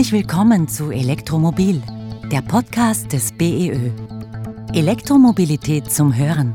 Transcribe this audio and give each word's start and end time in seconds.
Herzlich 0.00 0.22
willkommen 0.22 0.66
zu 0.66 0.90
Elektromobil, 0.90 1.82
der 2.32 2.40
Podcast 2.40 3.12
des 3.12 3.32
BEÖ. 3.32 3.90
Elektromobilität 4.72 5.92
zum 5.92 6.16
Hören. 6.16 6.54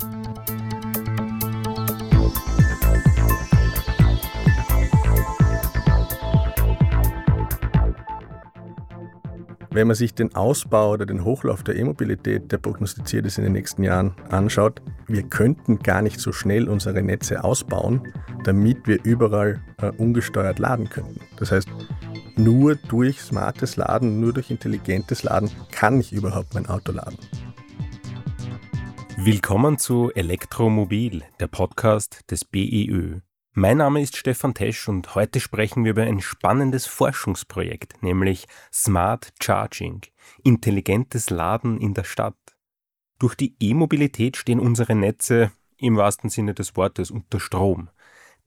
Wenn 9.70 9.86
man 9.86 9.96
sich 9.96 10.16
den 10.16 10.34
Ausbau 10.34 10.94
oder 10.94 11.06
den 11.06 11.24
Hochlauf 11.24 11.62
der 11.62 11.76
E-Mobilität, 11.76 12.52
der 12.52 12.58
prognostiziert 12.58 13.28
ist 13.28 13.38
in 13.38 13.44
den 13.44 13.54
nächsten 13.54 13.84
Jahren, 13.84 14.16
anschaut, 14.32 14.82
wir 15.06 15.22
könnten 15.22 15.78
gar 15.78 16.02
nicht 16.02 16.20
so 16.20 16.32
schnell 16.32 16.68
unsere 16.68 17.04
Netze 17.04 17.44
ausbauen, 17.44 18.12
damit 18.44 18.88
wir 18.88 19.04
überall 19.04 19.62
äh, 19.78 19.92
ungesteuert 19.98 20.58
laden 20.58 20.90
könnten. 20.90 21.20
Das 21.38 21.52
heißt, 21.52 21.70
nur 22.38 22.76
durch 22.76 23.22
smartes 23.22 23.78
Laden, 23.78 24.20
nur 24.20 24.34
durch 24.34 24.52
intelligentes 24.52 25.24
Laden 25.24 25.50
kann 25.72 26.00
ich 26.00 26.12
überhaupt 26.12 26.54
mein 26.54 26.66
Auto 26.68 26.92
laden. 26.92 27.18
Willkommen 29.18 29.78
zu 29.78 30.12
Elektromobil, 30.14 31.24
der 31.40 31.48
Podcast 31.48 32.30
des 32.30 32.44
BEÖ. 32.44 33.22
Mein 33.54 33.78
Name 33.78 34.02
ist 34.02 34.18
Stefan 34.18 34.54
Tesch 34.54 34.90
und 34.90 35.16
heute 35.16 35.40
sprechen 35.40 35.86
wir 35.86 35.92
über 35.92 36.04
ein 36.04 36.20
spannendes 36.20 36.86
Forschungsprojekt, 36.86 38.04
nämlich 38.04 38.48
Smart 38.74 39.32
Charging, 39.42 40.02
intelligentes 40.44 41.30
Laden 41.30 41.80
in 41.80 41.94
der 41.94 42.04
Stadt. 42.04 42.36
Durch 43.18 43.36
die 43.36 43.56
E-Mobilität 43.62 44.36
stehen 44.36 44.60
unsere 44.60 44.94
Netze 44.94 45.52
im 45.78 45.96
wahrsten 45.96 46.30
Sinne 46.30 46.54
des 46.54 46.76
Wortes 46.76 47.12
unter 47.12 47.40
Strom. 47.40 47.90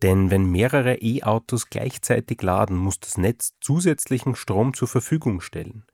Denn 0.03 0.31
wenn 0.31 0.51
mehrere 0.51 0.97
E-Autos 0.97 1.71
gleichzeitig 1.71 2.41
laden, 2.43 2.77
muss 2.77 3.01
das 3.01 3.19
Netz 3.19 3.55
zusätzlichen 3.61 4.37
Strom 4.37 4.75
zur 4.75 4.89
Verfügung 4.89 5.41
stellen. 5.41 5.85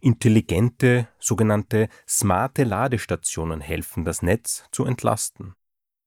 Intelligente, 0.00 1.08
sogenannte 1.18 1.88
smarte 2.08 2.64
Ladestationen 2.64 3.60
helfen, 3.60 4.04
das 4.04 4.22
Netz 4.22 4.64
zu 4.72 4.84
entlasten. 4.84 5.54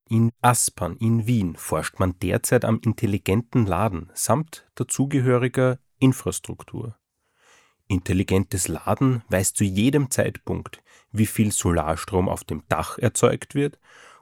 In 0.08 0.32
Aspern 0.42 0.96
in 0.96 1.26
Wien 1.26 1.56
forscht 1.56 1.98
man 1.98 2.18
derzeit 2.18 2.64
am 2.64 2.80
intelligenten 2.84 3.64
Laden 3.64 4.10
samt 4.14 4.68
dazugehöriger 4.74 5.78
Infrastruktur. 5.98 6.96
Intelligentes 7.86 8.68
Laden 8.68 9.22
weiß 9.28 9.54
zu 9.54 9.64
jedem 9.64 10.10
Zeitpunkt, 10.10 10.82
wie 11.12 11.26
viel 11.26 11.52
Solarstrom 11.52 12.28
auf 12.28 12.44
dem 12.44 12.62
Dach 12.68 12.98
erzeugt 12.98 13.54
wird 13.54 13.78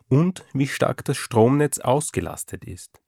und 0.08 0.44
wie 0.52 0.66
stark 0.66 1.04
das 1.04 1.16
Stromnetz 1.16 1.78
ausgelastet 1.78 2.64
ist. 2.64 3.00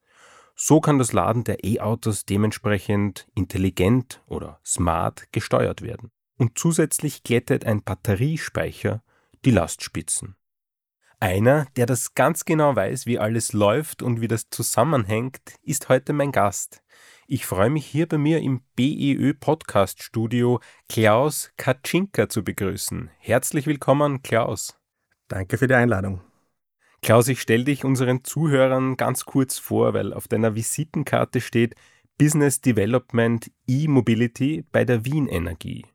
So 0.63 0.83
kann 0.83 0.99
das 0.99 1.15
Laden 1.15 1.43
der 1.43 1.65
E-Autos 1.65 2.27
dementsprechend 2.27 3.27
intelligent 3.35 4.23
oder 4.27 4.61
smart 4.63 5.33
gesteuert 5.33 5.81
werden. 5.81 6.11
Und 6.37 6.59
zusätzlich 6.59 7.23
glättet 7.23 7.65
ein 7.65 7.83
Batteriespeicher 7.83 9.03
die 9.47 9.53
Lastspitzen. 9.53 10.37
Einer, 11.19 11.67
der 11.77 11.87
das 11.87 12.13
ganz 12.13 12.45
genau 12.45 12.77
weiß, 12.77 13.07
wie 13.07 13.19
alles 13.19 13.55
läuft 13.55 14.03
und 14.03 14.21
wie 14.21 14.29
das 14.29 14.51
zusammenhängt, 14.51 15.41
ist 15.63 15.89
heute 15.89 16.13
mein 16.13 16.31
Gast. 16.31 16.83
Ich 17.27 17.47
freue 17.47 17.71
mich 17.71 17.87
hier 17.87 18.07
bei 18.07 18.19
mir 18.19 18.41
im 18.41 18.61
BEÖ 18.77 19.33
Podcast 19.33 20.03
Studio 20.03 20.61
Klaus 20.91 21.53
Kaczynka 21.57 22.29
zu 22.29 22.45
begrüßen. 22.45 23.09
Herzlich 23.19 23.67
willkommen, 23.67 24.21
Klaus. 24.21 24.79
Danke 25.27 25.57
für 25.57 25.69
die 25.69 25.75
Einladung. 25.75 26.21
Klaus, 27.03 27.29
ich 27.29 27.41
stelle 27.41 27.65
dich 27.65 27.85
unseren 27.85 28.25
Zuhörern 28.25 28.97
ganz 28.97 29.25
kurz 29.25 29.59
vor, 29.59 29.95
weil 29.95 30.13
auf 30.13 30.29
deiner 30.29 30.55
Visitenkarte 30.55 31.41
steht 31.41 31.75
Business 32.19 32.61
Development 32.61 33.51
E-Mobility 33.67 34.65
bei 34.71 34.85
der 34.85 35.07
Wien 35.07 35.27
Energie. 35.27 35.87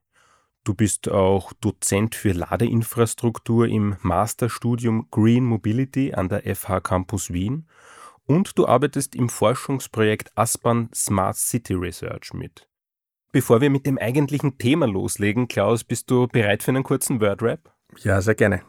Du 0.64 0.74
bist 0.74 1.08
auch 1.10 1.54
Dozent 1.54 2.16
für 2.16 2.32
Ladeinfrastruktur 2.32 3.68
im 3.68 3.98
Masterstudium 4.02 5.08
Green 5.12 5.46
Mobility 5.46 6.16
an 6.16 6.28
der 6.28 6.56
FH 6.56 6.80
Campus 6.82 7.32
Wien 7.32 7.68
und 8.26 8.58
du 8.58 8.66
arbeitest 8.66 9.16
im 9.16 9.30
Forschungsprojekt 9.30 10.36
Aspan 10.36 10.90
Smart 10.96 11.38
City 11.38 11.76
Research 11.76 12.34
mit. 12.34 12.68
Bevor 13.32 13.62
wir 13.62 13.70
mit 13.70 13.86
dem 13.86 14.00
eigentlichen 14.00 14.58
Thema 14.58 14.88
loslegen, 14.88 15.48
Klaus, 15.48 15.84
bist 15.84 16.10
du 16.10 16.28
bereit 16.28 16.64
für 16.64 16.72
einen 16.72 16.84
kurzen 16.84 17.22
Wordrap? 17.22 17.72
Ja, 18.00 18.20
sehr 18.22 18.34
gerne. 18.34 18.64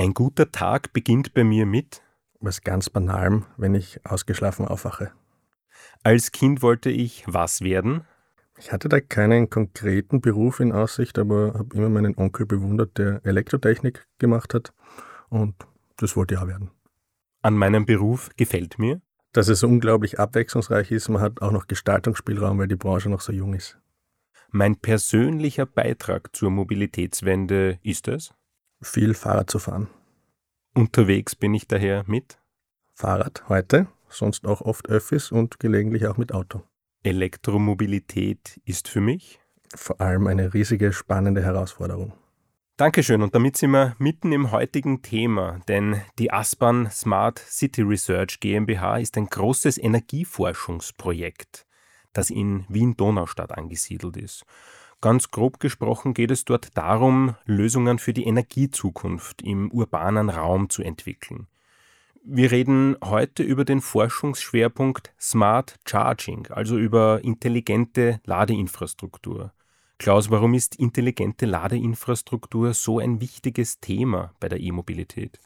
Ein 0.00 0.14
guter 0.14 0.50
Tag 0.50 0.94
beginnt 0.94 1.34
bei 1.34 1.44
mir 1.44 1.66
mit 1.66 2.00
was 2.40 2.62
ganz 2.62 2.88
Banalem, 2.88 3.44
wenn 3.58 3.74
ich 3.74 4.00
ausgeschlafen 4.06 4.66
aufwache. 4.66 5.12
Als 6.02 6.32
Kind 6.32 6.62
wollte 6.62 6.88
ich 6.88 7.24
was 7.26 7.60
werden? 7.60 8.06
Ich 8.56 8.72
hatte 8.72 8.88
da 8.88 8.98
keinen 9.02 9.50
konkreten 9.50 10.22
Beruf 10.22 10.60
in 10.60 10.72
Aussicht, 10.72 11.18
aber 11.18 11.52
habe 11.52 11.76
immer 11.76 11.90
meinen 11.90 12.16
Onkel 12.16 12.46
bewundert, 12.46 12.96
der 12.96 13.20
Elektrotechnik 13.26 14.06
gemacht 14.18 14.54
hat. 14.54 14.72
Und 15.28 15.54
das 15.98 16.16
wollte 16.16 16.32
ich 16.32 16.40
auch 16.40 16.46
werden. 16.46 16.70
An 17.42 17.58
meinem 17.58 17.84
Beruf 17.84 18.30
gefällt 18.38 18.78
mir? 18.78 19.02
Dass 19.32 19.48
es 19.48 19.62
unglaublich 19.62 20.18
abwechslungsreich 20.18 20.92
ist. 20.92 21.10
Man 21.10 21.20
hat 21.20 21.42
auch 21.42 21.52
noch 21.52 21.66
Gestaltungsspielraum, 21.66 22.56
weil 22.56 22.68
die 22.68 22.76
Branche 22.76 23.10
noch 23.10 23.20
so 23.20 23.32
jung 23.32 23.52
ist. 23.52 23.78
Mein 24.48 24.76
persönlicher 24.76 25.66
Beitrag 25.66 26.34
zur 26.34 26.50
Mobilitätswende 26.50 27.78
ist 27.82 28.08
es? 28.08 28.32
Viel 28.82 29.14
Fahrrad 29.14 29.50
zu 29.50 29.58
fahren. 29.58 29.88
Unterwegs 30.74 31.36
bin 31.36 31.52
ich 31.52 31.66
daher 31.66 32.04
mit? 32.06 32.38
Fahrrad 32.94 33.48
heute, 33.48 33.88
sonst 34.08 34.46
auch 34.46 34.62
oft 34.62 34.88
Öffis 34.88 35.30
und 35.32 35.60
gelegentlich 35.60 36.06
auch 36.06 36.16
mit 36.16 36.32
Auto. 36.32 36.62
Elektromobilität 37.02 38.60
ist 38.64 38.88
für 38.88 39.00
mich? 39.00 39.40
Vor 39.74 40.00
allem 40.00 40.26
eine 40.26 40.54
riesige, 40.54 40.92
spannende 40.92 41.42
Herausforderung. 41.42 42.14
Dankeschön 42.76 43.20
und 43.20 43.34
damit 43.34 43.58
sind 43.58 43.72
wir 43.72 43.94
mitten 43.98 44.32
im 44.32 44.50
heutigen 44.50 45.02
Thema, 45.02 45.60
denn 45.68 46.00
die 46.18 46.32
Aspan 46.32 46.90
Smart 46.90 47.38
City 47.38 47.82
Research 47.82 48.40
GmbH 48.40 48.96
ist 48.96 49.18
ein 49.18 49.26
großes 49.26 49.76
Energieforschungsprojekt, 49.76 51.66
das 52.14 52.30
in 52.30 52.64
Wien-Donaustadt 52.70 53.52
angesiedelt 53.52 54.16
ist. 54.16 54.44
Ganz 55.02 55.30
grob 55.30 55.60
gesprochen 55.60 56.12
geht 56.12 56.30
es 56.30 56.44
dort 56.44 56.76
darum, 56.76 57.34
Lösungen 57.46 57.98
für 57.98 58.12
die 58.12 58.24
Energiezukunft 58.24 59.40
im 59.40 59.70
urbanen 59.70 60.28
Raum 60.28 60.68
zu 60.68 60.82
entwickeln. 60.82 61.46
Wir 62.22 62.50
reden 62.50 62.96
heute 63.02 63.42
über 63.42 63.64
den 63.64 63.80
Forschungsschwerpunkt 63.80 65.14
Smart 65.18 65.78
Charging, 65.86 66.48
also 66.48 66.76
über 66.76 67.24
intelligente 67.24 68.20
Ladeinfrastruktur. 68.26 69.54
Klaus, 69.96 70.30
warum 70.30 70.52
ist 70.52 70.76
intelligente 70.76 71.46
Ladeinfrastruktur 71.46 72.74
so 72.74 72.98
ein 72.98 73.22
wichtiges 73.22 73.80
Thema 73.80 74.34
bei 74.38 74.50
der 74.50 74.60
E-Mobilität? 74.60 75.40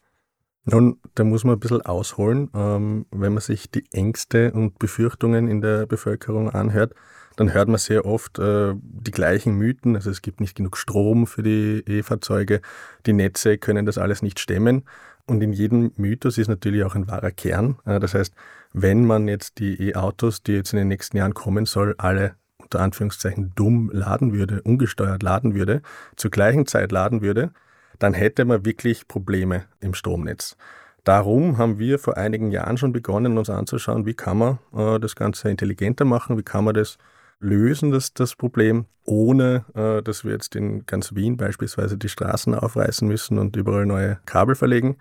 Nun, 0.65 0.99
da 1.15 1.25
muss 1.25 1.45
man 1.45 1.57
ein 1.57 1.61
bisschen 1.61 1.83
ausholen. 1.83 2.51
Ähm, 2.55 3.07
wenn 3.11 3.35
man 3.35 3.43
sich 3.43 3.71
die 3.71 3.85
Ängste 3.93 4.53
und 4.53 4.79
Befürchtungen 4.79 5.47
in 5.49 5.61
der 5.61 5.87
Bevölkerung 5.87 6.51
anhört, 6.51 6.95
dann 7.37 7.53
hört 7.53 7.69
man 7.69 7.79
sehr 7.79 8.07
oft 8.07 8.39
äh, 8.39 8.75
die 8.77 9.11
gleichen 9.11 9.57
Mythen. 9.57 9.97
Also 9.97 10.11
es 10.11 10.23
gibt 10.23 10.41
nicht 10.41 10.57
genug 10.57 10.77
Strom 10.79 11.27
für 11.27 11.43
die 11.43 11.83
E-Fahrzeuge, 11.87 12.61
die 13.07 13.13
Netze 13.13 13.59
können 13.59 13.87
das 13.87 13.99
alles 13.99 14.23
nicht 14.23 14.39
stemmen. 14.39 14.85
Und 15.27 15.43
in 15.43 15.53
jedem 15.53 15.93
Mythos 15.97 16.37
ist 16.39 16.49
natürlich 16.49 16.85
auch 16.85 16.95
ein 16.95 17.09
wahrer 17.09 17.31
Kern. 17.31 17.77
Äh, 17.85 18.01
das 18.01 18.15
heißt, 18.15 18.35
wenn 18.73 19.07
man 19.07 19.29
jetzt 19.29 19.59
die 19.59 19.91
E-Autos, 19.91 20.43
die 20.43 20.53
jetzt 20.53 20.73
in 20.73 20.79
den 20.79 20.89
nächsten 20.89 21.17
Jahren 21.17 21.35
kommen 21.35 21.67
soll, 21.67 21.95
alle 21.99 22.37
unter 22.59 22.81
Anführungszeichen 22.81 23.53
dumm 23.55 23.91
laden 23.93 24.33
würde, 24.33 24.63
ungesteuert 24.63 25.23
laden 25.23 25.55
würde, 25.55 25.83
zur 26.17 26.31
gleichen 26.31 26.67
Zeit 26.67 26.93
laden 26.93 27.21
würde, 27.21 27.53
dann 27.99 28.15
hätte 28.15 28.45
man 28.45 28.65
wirklich 28.65 29.09
Probleme 29.09 29.65
im 29.81 29.95
Stromnetz. 29.95 30.57
Darum 31.05 31.59
haben 31.59 31.79
wir 31.79 31.99
vor 31.99 32.17
einigen 32.17 32.51
Jahren 32.51 32.79
schon 32.79 32.93
begonnen, 32.93 33.37
uns 33.37 33.51
anzuschauen, 33.51 34.07
wie 34.07 34.15
kann 34.15 34.39
man 34.39 34.59
äh, 34.75 34.99
das 34.99 35.15
Ganze 35.15 35.51
intelligenter 35.51 36.07
machen, 36.07 36.39
wie 36.39 36.43
kann 36.43 36.65
man 36.65 36.75
das 36.75 36.99
lösen, 37.41 37.91
das, 37.91 38.15
das 38.15 38.35
Problem, 38.35 38.87
ohne 39.05 39.65
äh, 39.75 40.03
dass 40.03 40.25
wir 40.25 40.33
jetzt 40.33 40.57
in 40.57 40.87
ganz 40.87 41.15
Wien 41.15 41.37
beispielsweise 41.37 41.99
die 41.99 42.09
Straßen 42.09 42.55
aufreißen 42.55 43.07
müssen 43.07 43.39
und 43.39 43.55
überall 43.57 43.85
neue 43.85 44.19
Kabel 44.25 44.55
verlegen. 44.55 44.97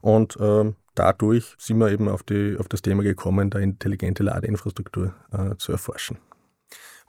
Und 0.00 0.38
ähm, 0.40 0.76
dadurch 0.94 1.56
sind 1.58 1.78
wir 1.78 1.90
eben 1.90 2.08
auf, 2.08 2.22
die, 2.22 2.56
auf 2.58 2.68
das 2.68 2.82
Thema 2.82 3.02
gekommen, 3.02 3.50
da 3.50 3.58
intelligente 3.58 4.22
Ladeinfrastruktur 4.22 5.12
äh, 5.32 5.56
zu 5.56 5.72
erforschen. 5.72 6.18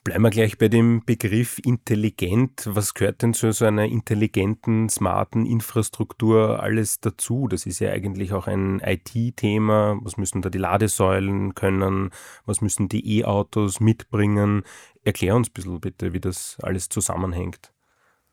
Bleiben 0.10 0.24
wir 0.24 0.32
gleich 0.32 0.58
bei 0.58 0.70
dem 0.70 1.06
Begriff 1.06 1.60
intelligent. 1.64 2.64
Was 2.66 2.96
gehört 2.96 3.22
denn 3.22 3.36
zu 3.36 3.54
so 3.54 3.66
einer 3.66 3.86
intelligenten, 3.86 4.90
smarten 4.90 5.46
Infrastruktur 5.46 6.64
alles 6.64 7.00
dazu? 7.00 7.48
Das 7.48 7.68
ist 7.68 7.78
ja 7.78 7.92
eigentlich 7.92 8.34
auch 8.34 8.48
ein 8.48 8.82
IT-Thema. 8.84 10.00
Was 10.02 10.18
müssen 10.18 10.42
da 10.42 10.50
die 10.50 10.58
Ladesäulen 10.58 11.54
können? 11.54 12.10
Was 12.48 12.60
müssen 12.62 12.90
die 12.90 13.20
E-Autos 13.20 13.82
mitbringen? 13.82 14.64
Erklär 15.04 15.36
uns 15.36 15.50
ein 15.50 15.54
bisschen 15.54 15.80
bitte, 15.80 16.12
wie 16.12 16.20
das 16.20 16.58
alles 16.64 16.90
zusammenhängt. 16.90 17.72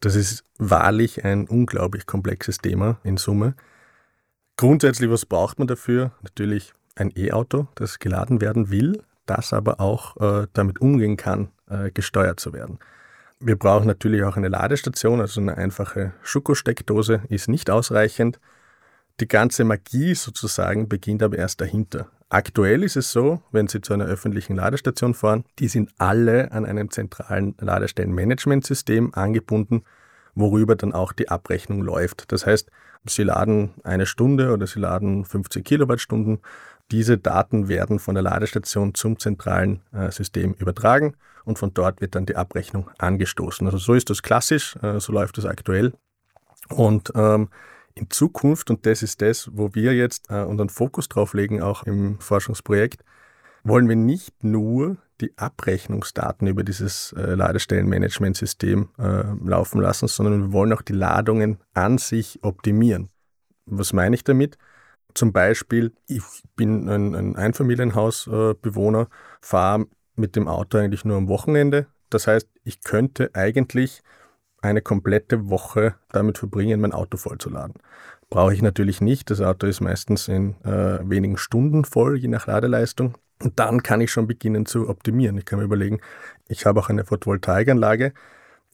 Das 0.00 0.14
ist 0.14 0.46
wahrlich 0.56 1.26
ein 1.26 1.46
unglaublich 1.46 2.06
komplexes 2.06 2.56
Thema 2.56 3.00
in 3.04 3.18
Summe. 3.18 3.54
Grundsätzlich, 4.56 5.10
was 5.10 5.26
braucht 5.26 5.58
man 5.58 5.68
dafür? 5.68 6.12
Natürlich 6.22 6.72
ein 6.94 7.12
E-Auto, 7.14 7.68
das 7.74 7.98
geladen 7.98 8.40
werden 8.40 8.70
will, 8.70 9.02
das 9.26 9.52
aber 9.52 9.78
auch 9.78 10.16
äh, 10.16 10.46
damit 10.54 10.80
umgehen 10.80 11.18
kann, 11.18 11.50
äh, 11.68 11.90
gesteuert 11.90 12.40
zu 12.40 12.52
werden. 12.52 12.78
Wir 13.38 13.56
brauchen 13.56 13.86
natürlich 13.86 14.22
auch 14.22 14.36
eine 14.36 14.48
Ladestation, 14.48 15.20
also 15.20 15.40
eine 15.40 15.56
einfache 15.56 16.12
Schokosteckdose 16.22 17.22
ist 17.28 17.48
nicht 17.48 17.70
ausreichend. 17.70 18.40
Die 19.20 19.28
ganze 19.28 19.64
Magie 19.64 20.14
sozusagen 20.14 20.88
beginnt 20.88 21.22
aber 21.22 21.36
erst 21.36 21.60
dahinter. 21.60 22.10
Aktuell 22.28 22.82
ist 22.82 22.96
es 22.96 23.12
so, 23.12 23.40
wenn 23.52 23.68
Sie 23.68 23.80
zu 23.80 23.92
einer 23.92 24.06
öffentlichen 24.06 24.56
Ladestation 24.56 25.14
fahren, 25.14 25.44
die 25.58 25.68
sind 25.68 25.90
alle 25.96 26.50
an 26.50 26.66
einem 26.66 26.90
zentralen 26.90 27.54
Ladestellenmanagementsystem 27.60 29.14
angebunden, 29.14 29.84
worüber 30.34 30.74
dann 30.74 30.92
auch 30.92 31.12
die 31.12 31.28
Abrechnung 31.28 31.82
läuft. 31.82 32.32
Das 32.32 32.44
heißt, 32.44 32.70
Sie 33.06 33.22
laden 33.22 33.74
eine 33.84 34.06
Stunde 34.06 34.52
oder 34.52 34.66
Sie 34.66 34.80
laden 34.80 35.24
50 35.24 35.64
Kilowattstunden. 35.64 36.40
Diese 36.90 37.18
Daten 37.18 37.68
werden 37.68 37.98
von 37.98 38.14
der 38.14 38.22
Ladestation 38.22 38.94
zum 38.94 39.18
zentralen 39.18 39.82
äh, 39.92 40.10
System 40.10 40.54
übertragen 40.54 41.16
und 41.44 41.58
von 41.58 41.74
dort 41.74 42.00
wird 42.00 42.14
dann 42.14 42.26
die 42.26 42.36
Abrechnung 42.36 42.90
angestoßen. 42.98 43.66
Also 43.66 43.78
so 43.78 43.94
ist 43.94 44.08
das 44.10 44.22
klassisch, 44.22 44.76
äh, 44.82 45.00
so 45.00 45.12
läuft 45.12 45.38
das 45.38 45.46
aktuell. 45.46 45.92
Und 46.68 47.12
ähm, 47.14 47.48
in 47.94 48.10
Zukunft, 48.10 48.70
und 48.70 48.86
das 48.86 49.02
ist 49.02 49.22
das, 49.22 49.50
wo 49.52 49.74
wir 49.74 49.94
jetzt 49.94 50.30
äh, 50.30 50.42
unseren 50.42 50.68
Fokus 50.68 51.08
drauf 51.08 51.34
legen, 51.34 51.62
auch 51.62 51.84
im 51.84 52.20
Forschungsprojekt, 52.20 53.02
wollen 53.64 53.88
wir 53.88 53.96
nicht 53.96 54.44
nur 54.44 54.98
die 55.20 55.32
Abrechnungsdaten 55.36 56.46
über 56.46 56.62
dieses 56.62 57.14
äh, 57.16 57.34
Ladestellenmanagementsystem 57.34 58.90
äh, 58.98 59.22
laufen 59.44 59.80
lassen, 59.80 60.08
sondern 60.08 60.42
wir 60.42 60.52
wollen 60.52 60.72
auch 60.72 60.82
die 60.82 60.92
Ladungen 60.92 61.58
an 61.74 61.98
sich 61.98 62.38
optimieren. 62.42 63.08
Was 63.64 63.92
meine 63.92 64.14
ich 64.14 64.24
damit? 64.24 64.58
Zum 65.16 65.32
Beispiel, 65.32 65.94
ich 66.06 66.22
bin 66.56 66.90
ein, 66.90 67.14
ein 67.14 67.36
Einfamilienhausbewohner, 67.36 69.08
fahre 69.40 69.86
mit 70.14 70.36
dem 70.36 70.46
Auto 70.46 70.76
eigentlich 70.76 71.06
nur 71.06 71.16
am 71.16 71.28
Wochenende. 71.28 71.86
Das 72.10 72.26
heißt, 72.26 72.46
ich 72.64 72.82
könnte 72.82 73.30
eigentlich 73.32 74.02
eine 74.60 74.82
komplette 74.82 75.48
Woche 75.48 75.94
damit 76.10 76.36
verbringen, 76.36 76.82
mein 76.82 76.92
Auto 76.92 77.16
vollzuladen. 77.16 77.76
Brauche 78.28 78.52
ich 78.52 78.60
natürlich 78.60 79.00
nicht. 79.00 79.30
Das 79.30 79.40
Auto 79.40 79.66
ist 79.66 79.80
meistens 79.80 80.28
in 80.28 80.54
äh, 80.64 80.98
wenigen 81.08 81.38
Stunden 81.38 81.86
voll, 81.86 82.18
je 82.18 82.28
nach 82.28 82.46
Ladeleistung. 82.46 83.16
Und 83.42 83.58
dann 83.58 83.82
kann 83.82 84.02
ich 84.02 84.10
schon 84.10 84.26
beginnen 84.26 84.66
zu 84.66 84.86
optimieren. 84.86 85.38
Ich 85.38 85.46
kann 85.46 85.58
mir 85.58 85.64
überlegen, 85.64 86.02
ich 86.46 86.66
habe 86.66 86.78
auch 86.78 86.90
eine 86.90 87.06
Photovoltaikanlage. 87.06 88.12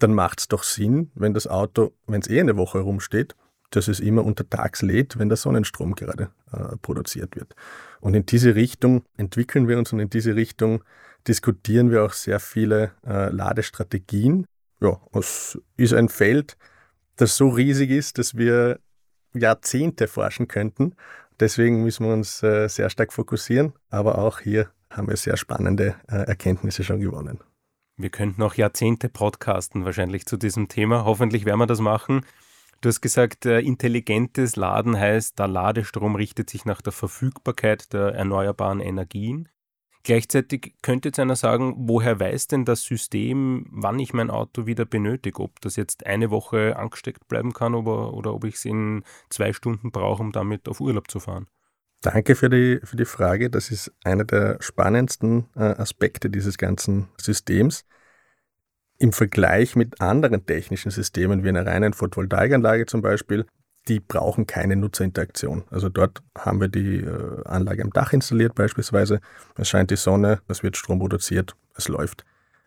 Dann 0.00 0.12
macht 0.12 0.40
es 0.40 0.48
doch 0.48 0.64
Sinn, 0.64 1.12
wenn 1.14 1.34
das 1.34 1.46
Auto, 1.46 1.92
wenn 2.08 2.20
es 2.20 2.28
eh 2.28 2.40
eine 2.40 2.56
Woche 2.56 2.80
rumsteht, 2.80 3.36
dass 3.76 3.88
es 3.88 4.00
immer 4.00 4.24
untertags 4.24 4.82
lädt, 4.82 5.18
wenn 5.18 5.28
der 5.28 5.36
Sonnenstrom 5.36 5.94
gerade 5.94 6.30
äh, 6.52 6.76
produziert 6.80 7.36
wird. 7.36 7.54
Und 8.00 8.14
in 8.14 8.26
diese 8.26 8.54
Richtung 8.54 9.04
entwickeln 9.16 9.68
wir 9.68 9.78
uns 9.78 9.92
und 9.92 10.00
in 10.00 10.10
diese 10.10 10.34
Richtung 10.36 10.82
diskutieren 11.26 11.90
wir 11.90 12.04
auch 12.04 12.12
sehr 12.12 12.40
viele 12.40 12.92
äh, 13.06 13.30
Ladestrategien, 13.30 14.46
ja, 14.80 15.00
es 15.12 15.58
ist 15.76 15.94
ein 15.94 16.08
Feld, 16.08 16.56
das 17.16 17.36
so 17.36 17.48
riesig 17.50 17.90
ist, 17.90 18.18
dass 18.18 18.36
wir 18.36 18.80
Jahrzehnte 19.32 20.08
forschen 20.08 20.48
könnten. 20.48 20.94
Deswegen 21.38 21.84
müssen 21.84 22.06
wir 22.06 22.12
uns 22.12 22.42
äh, 22.42 22.68
sehr 22.68 22.90
stark 22.90 23.12
fokussieren, 23.12 23.72
aber 23.90 24.18
auch 24.18 24.40
hier 24.40 24.70
haben 24.90 25.08
wir 25.08 25.16
sehr 25.16 25.36
spannende 25.36 25.94
äh, 26.08 26.16
Erkenntnisse 26.26 26.84
schon 26.84 27.00
gewonnen. 27.00 27.38
Wir 27.96 28.10
könnten 28.10 28.42
auch 28.42 28.54
Jahrzehnte 28.54 29.08
podcasten 29.08 29.84
wahrscheinlich 29.84 30.26
zu 30.26 30.36
diesem 30.36 30.68
Thema. 30.68 31.04
Hoffentlich 31.04 31.44
werden 31.44 31.60
wir 31.60 31.66
das 31.66 31.80
machen. 31.80 32.22
Du 32.82 32.88
hast 32.88 33.00
gesagt, 33.00 33.46
äh, 33.46 33.60
intelligentes 33.60 34.56
Laden 34.56 34.98
heißt, 34.98 35.38
der 35.38 35.46
Ladestrom 35.46 36.16
richtet 36.16 36.50
sich 36.50 36.64
nach 36.64 36.82
der 36.82 36.92
Verfügbarkeit 36.92 37.92
der 37.92 38.08
erneuerbaren 38.08 38.80
Energien. 38.80 39.48
Gleichzeitig 40.02 40.74
könnte 40.82 41.10
jetzt 41.10 41.20
einer 41.20 41.36
sagen, 41.36 41.74
woher 41.76 42.18
weiß 42.18 42.48
denn 42.48 42.64
das 42.64 42.82
System, 42.82 43.66
wann 43.70 44.00
ich 44.00 44.12
mein 44.14 44.30
Auto 44.30 44.66
wieder 44.66 44.84
benötige? 44.84 45.40
Ob 45.42 45.60
das 45.60 45.76
jetzt 45.76 46.06
eine 46.06 46.32
Woche 46.32 46.76
angesteckt 46.76 47.28
bleiben 47.28 47.52
kann 47.52 47.76
oder, 47.76 48.14
oder 48.14 48.34
ob 48.34 48.42
ich 48.42 48.56
es 48.56 48.64
in 48.64 49.04
zwei 49.30 49.52
Stunden 49.52 49.92
brauche, 49.92 50.20
um 50.20 50.32
damit 50.32 50.68
auf 50.68 50.80
Urlaub 50.80 51.08
zu 51.08 51.20
fahren? 51.20 51.46
Danke 52.00 52.34
für 52.34 52.50
die, 52.50 52.80
für 52.82 52.96
die 52.96 53.04
Frage. 53.04 53.48
Das 53.48 53.70
ist 53.70 53.92
einer 54.02 54.24
der 54.24 54.56
spannendsten 54.58 55.46
äh, 55.54 55.60
Aspekte 55.60 56.30
dieses 56.30 56.58
ganzen 56.58 57.10
Systems. 57.16 57.84
Im 59.02 59.12
Vergleich 59.12 59.74
mit 59.74 60.00
anderen 60.00 60.46
technischen 60.46 60.92
Systemen 60.92 61.42
wie 61.42 61.48
einer 61.48 61.66
reinen 61.66 61.92
Photovoltaikanlage 61.92 62.86
zum 62.86 63.02
Beispiel 63.02 63.46
die 63.88 63.98
brauchen 63.98 64.46
keine 64.46 64.76
Nutzerinteraktion. 64.76 65.64
Also 65.70 65.88
dort 65.88 66.22
haben 66.38 66.60
wir 66.60 66.68
die 66.68 66.98
äh, 66.98 67.44
Anlage 67.44 67.82
am 67.82 67.90
Dach 67.90 68.12
installiert 68.12 68.54
beispielsweise. 68.54 69.20
Es 69.56 69.68
scheint 69.68 69.90
die 69.90 69.96
Sonne, 69.96 70.40
es 70.46 70.62
wird 70.62 70.76
Strom 70.76 71.00
produziert, 71.00 71.56
es 71.74 71.88
läuft. 71.88 72.24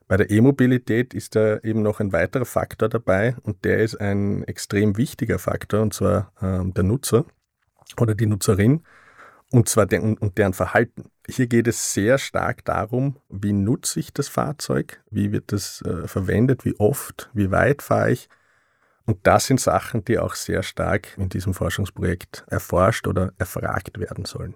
Bei 0.10 0.18
der 0.18 0.30
E-Mobilität 0.30 1.14
ist 1.14 1.38
da 1.38 1.58
eben 1.60 1.82
noch 1.82 2.02
ein 2.02 2.12
weiterer 2.12 2.44
Faktor 2.44 2.90
dabei 2.90 3.36
und 3.44 3.64
der 3.64 3.80
ist 3.80 3.96
ein 3.96 4.44
extrem 4.44 4.98
wichtiger 4.98 5.40
Faktor 5.40 5.82
und 5.82 5.94
zwar 5.94 6.34
ähm, 6.42 6.74
der 6.74 6.84
Nutzer 6.84 7.24
oder 7.98 8.14
die 8.14 8.26
Nutzerin 8.26 8.84
und 9.52 9.70
zwar 9.70 9.86
der, 9.86 10.04
und 10.04 10.38
deren 10.38 10.54
Verhalten. 10.54 11.06
Hier 11.28 11.48
geht 11.48 11.68
es 11.68 11.94
sehr 11.94 12.18
stark 12.18 12.66
darum, 12.66 13.18
wie 13.30 13.54
nutze 13.54 14.00
ich 14.00 14.14
das 14.14 14.28
Fahrzeug, 14.28 15.02
wie 15.10 15.32
wird 15.32 15.52
das 15.52 15.82
äh, 15.82 16.08
verwendet, 16.08 16.66
wie 16.66 16.80
oft, 16.80 17.30
wie 17.34 17.52
weit 17.52 17.82
fahre 17.82 18.12
ich 18.12 18.30
und 19.06 19.20
das 19.24 19.46
sind 19.46 19.60
Sachen, 19.60 20.04
die 20.04 20.20
auch 20.20 20.34
sehr 20.34 20.64
stark 20.64 21.18
in 21.18 21.30
diesem 21.30 21.54
Forschungsprojekt 21.54 22.44
erforscht 22.48 23.08
oder 23.08 23.34
erfragt 23.38 24.00
werden 24.00 24.26
sollen. 24.26 24.56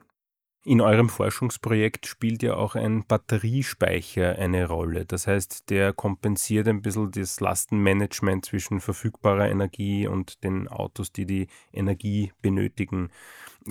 In 0.66 0.82
eurem 0.82 1.08
Forschungsprojekt 1.08 2.06
spielt 2.06 2.44
ja 2.44 2.56
auch 2.56 2.76
ein 2.76 3.06
Batteriespeicher 3.08 4.36
eine 4.38 4.68
Rolle. 4.68 5.06
Das 5.06 5.26
heißt, 5.26 5.70
der 5.70 5.94
kompensiert 5.94 6.68
ein 6.68 6.82
bisschen 6.82 7.12
das 7.12 7.40
Lastenmanagement 7.40 8.46
zwischen 8.46 8.82
verfügbarer 8.82 9.50
Energie 9.50 10.06
und 10.06 10.44
den 10.44 10.68
Autos, 10.68 11.14
die 11.14 11.26
die 11.26 11.48
Energie 11.72 12.34
benötigen. 12.42 13.10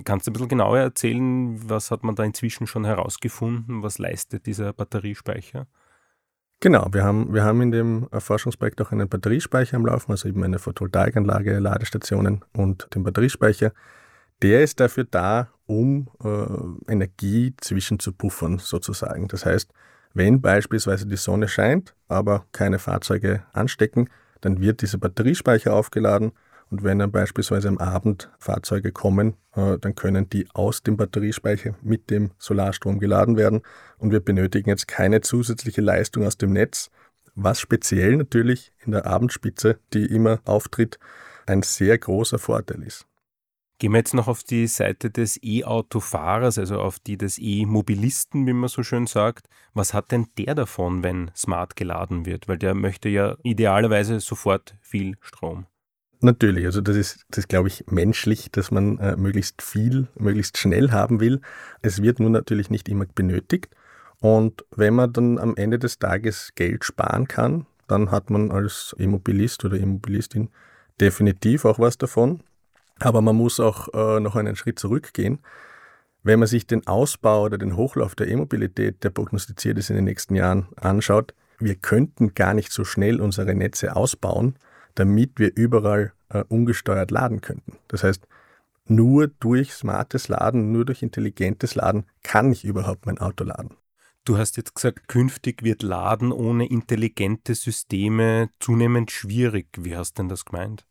Kannst 0.04 0.26
du 0.26 0.30
ein 0.30 0.32
bisschen 0.32 0.48
genauer 0.48 0.78
erzählen, 0.78 1.68
was 1.68 1.90
hat 1.90 2.04
man 2.04 2.14
da 2.14 2.24
inzwischen 2.24 2.66
schon 2.66 2.86
herausgefunden? 2.86 3.82
Was 3.82 3.98
leistet 3.98 4.46
dieser 4.46 4.72
Batteriespeicher? 4.72 5.66
Genau, 6.60 6.88
wir 6.90 7.04
haben, 7.04 7.34
wir 7.34 7.44
haben 7.44 7.60
in 7.60 7.70
dem 7.70 8.08
Forschungsprojekt 8.10 8.80
auch 8.80 8.92
einen 8.92 9.08
Batteriespeicher 9.08 9.76
am 9.76 9.86
Laufen, 9.86 10.10
also 10.10 10.26
eben 10.26 10.42
eine 10.42 10.58
Photovoltaikanlage, 10.58 11.58
Ladestationen 11.58 12.44
und 12.54 12.88
den 12.94 13.04
Batteriespeicher. 13.04 13.72
Der 14.42 14.62
ist 14.62 14.80
dafür 14.80 15.04
da, 15.04 15.48
um 15.68 16.08
äh, 16.24 16.92
Energie 16.92 17.54
zwischen 17.60 18.00
zu 18.00 18.12
puffern, 18.12 18.58
sozusagen. 18.58 19.28
Das 19.28 19.46
heißt, 19.46 19.70
wenn 20.14 20.40
beispielsweise 20.40 21.06
die 21.06 21.16
Sonne 21.16 21.46
scheint, 21.46 21.94
aber 22.08 22.46
keine 22.52 22.78
Fahrzeuge 22.78 23.44
anstecken, 23.52 24.08
dann 24.40 24.60
wird 24.60 24.82
dieser 24.82 24.98
Batteriespeicher 24.98 25.74
aufgeladen 25.74 26.32
und 26.70 26.84
wenn 26.84 26.98
dann 26.98 27.10
beispielsweise 27.10 27.68
am 27.68 27.78
Abend 27.78 28.30
Fahrzeuge 28.38 28.92
kommen, 28.92 29.34
äh, 29.54 29.78
dann 29.78 29.94
können 29.94 30.28
die 30.28 30.46
aus 30.52 30.82
dem 30.82 30.96
Batteriespeicher 30.96 31.74
mit 31.82 32.10
dem 32.10 32.30
Solarstrom 32.38 32.98
geladen 32.98 33.36
werden. 33.36 33.62
Und 33.98 34.12
wir 34.12 34.20
benötigen 34.20 34.68
jetzt 34.68 34.86
keine 34.86 35.20
zusätzliche 35.22 35.80
Leistung 35.80 36.26
aus 36.26 36.36
dem 36.36 36.52
Netz, 36.52 36.90
was 37.34 37.60
speziell 37.60 38.16
natürlich 38.16 38.72
in 38.84 38.92
der 38.92 39.06
Abendspitze, 39.06 39.78
die 39.94 40.04
immer 40.04 40.40
auftritt, 40.44 40.98
ein 41.46 41.62
sehr 41.62 41.96
großer 41.96 42.38
Vorteil 42.38 42.82
ist. 42.82 43.06
Gehen 43.78 43.92
wir 43.92 43.98
jetzt 43.98 44.14
noch 44.14 44.26
auf 44.26 44.42
die 44.42 44.66
Seite 44.66 45.08
des 45.08 45.38
E-Autofahrers, 45.40 46.58
also 46.58 46.80
auf 46.80 46.98
die 46.98 47.16
des 47.16 47.38
E-Mobilisten, 47.38 48.44
wie 48.46 48.52
man 48.52 48.68
so 48.68 48.82
schön 48.82 49.06
sagt. 49.06 49.48
Was 49.72 49.94
hat 49.94 50.10
denn 50.10 50.26
der 50.36 50.56
davon, 50.56 51.04
wenn 51.04 51.30
smart 51.36 51.76
geladen 51.76 52.26
wird? 52.26 52.48
Weil 52.48 52.58
der 52.58 52.74
möchte 52.74 53.08
ja 53.08 53.36
idealerweise 53.44 54.18
sofort 54.18 54.76
viel 54.80 55.16
Strom. 55.20 55.66
Natürlich, 56.20 56.66
also 56.66 56.80
das 56.80 56.96
ist, 56.96 57.24
das 57.30 57.46
glaube 57.46 57.68
ich, 57.68 57.84
menschlich, 57.86 58.50
dass 58.50 58.72
man 58.72 58.98
äh, 58.98 59.16
möglichst 59.16 59.62
viel, 59.62 60.08
möglichst 60.16 60.58
schnell 60.58 60.90
haben 60.90 61.20
will. 61.20 61.40
Es 61.80 62.02
wird 62.02 62.18
nur 62.18 62.30
natürlich 62.30 62.70
nicht 62.70 62.88
immer 62.88 63.06
benötigt. 63.06 63.76
Und 64.18 64.64
wenn 64.74 64.94
man 64.94 65.12
dann 65.12 65.38
am 65.38 65.54
Ende 65.54 65.78
des 65.78 66.00
Tages 66.00 66.50
Geld 66.56 66.84
sparen 66.84 67.28
kann, 67.28 67.66
dann 67.86 68.10
hat 68.10 68.30
man 68.30 68.50
als 68.50 68.96
Immobilist 68.98 69.64
oder 69.64 69.76
Immobilistin 69.76 70.50
definitiv 71.00 71.64
auch 71.64 71.78
was 71.78 71.96
davon. 71.96 72.42
Aber 72.98 73.20
man 73.20 73.36
muss 73.36 73.60
auch 73.60 73.88
äh, 73.94 74.20
noch 74.20 74.36
einen 74.36 74.56
Schritt 74.56 74.78
zurückgehen. 74.78 75.40
Wenn 76.22 76.40
man 76.40 76.48
sich 76.48 76.66
den 76.66 76.86
Ausbau 76.86 77.44
oder 77.44 77.58
den 77.58 77.76
Hochlauf 77.76 78.14
der 78.14 78.28
E-Mobilität, 78.28 79.04
der 79.04 79.10
prognostiziert 79.10 79.78
ist 79.78 79.90
in 79.90 79.96
den 79.96 80.04
nächsten 80.04 80.34
Jahren, 80.34 80.68
anschaut, 80.76 81.34
wir 81.58 81.74
könnten 81.74 82.34
gar 82.34 82.54
nicht 82.54 82.72
so 82.72 82.84
schnell 82.84 83.20
unsere 83.20 83.54
Netze 83.54 83.96
ausbauen, 83.96 84.56
damit 84.94 85.38
wir 85.38 85.56
überall 85.56 86.12
äh, 86.28 86.44
ungesteuert 86.48 87.10
laden 87.10 87.40
könnten. 87.40 87.78
Das 87.88 88.04
heißt, 88.04 88.26
nur 88.86 89.28
durch 89.28 89.74
smartes 89.74 90.28
Laden, 90.28 90.72
nur 90.72 90.84
durch 90.84 91.02
intelligentes 91.02 91.74
Laden 91.74 92.04
kann 92.22 92.52
ich 92.52 92.64
überhaupt 92.64 93.06
mein 93.06 93.18
Auto 93.18 93.44
laden. 93.44 93.76
Du 94.24 94.38
hast 94.38 94.56
jetzt 94.56 94.74
gesagt, 94.74 95.08
künftig 95.08 95.62
wird 95.62 95.82
Laden 95.82 96.32
ohne 96.32 96.68
intelligente 96.68 97.54
Systeme 97.54 98.50
zunehmend 98.60 99.10
schwierig. 99.10 99.68
Wie 99.78 99.96
hast 99.96 100.18
denn 100.18 100.28
das 100.28 100.44
gemeint? 100.44 100.86